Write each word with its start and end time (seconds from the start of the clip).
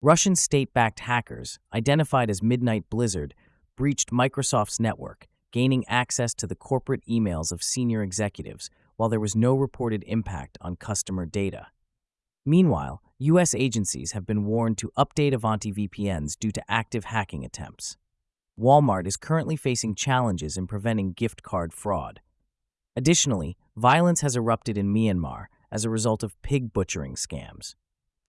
Russian 0.00 0.36
state 0.36 0.72
backed 0.72 1.00
hackers, 1.00 1.58
identified 1.74 2.30
as 2.30 2.40
Midnight 2.40 2.84
Blizzard, 2.88 3.34
breached 3.76 4.12
Microsoft's 4.12 4.78
network, 4.78 5.26
gaining 5.50 5.84
access 5.88 6.34
to 6.34 6.46
the 6.46 6.54
corporate 6.54 7.04
emails 7.06 7.50
of 7.50 7.64
senior 7.64 8.04
executives 8.04 8.70
while 8.94 9.08
there 9.08 9.18
was 9.18 9.34
no 9.34 9.56
reported 9.56 10.04
impact 10.06 10.56
on 10.60 10.76
customer 10.76 11.26
data. 11.26 11.66
Meanwhile, 12.46 13.02
U.S. 13.18 13.56
agencies 13.56 14.12
have 14.12 14.24
been 14.24 14.44
warned 14.44 14.78
to 14.78 14.92
update 14.96 15.32
Ivanti 15.32 15.72
VPNs 15.72 16.38
due 16.38 16.52
to 16.52 16.70
active 16.70 17.06
hacking 17.06 17.44
attempts. 17.44 17.96
Walmart 18.56 19.04
is 19.04 19.16
currently 19.16 19.56
facing 19.56 19.96
challenges 19.96 20.56
in 20.56 20.68
preventing 20.68 21.12
gift 21.12 21.42
card 21.42 21.72
fraud. 21.72 22.20
Additionally, 22.94 23.56
violence 23.76 24.20
has 24.20 24.36
erupted 24.36 24.78
in 24.78 24.94
Myanmar 24.94 25.46
as 25.72 25.84
a 25.84 25.90
result 25.90 26.22
of 26.22 26.40
pig 26.42 26.72
butchering 26.72 27.16
scams. 27.16 27.74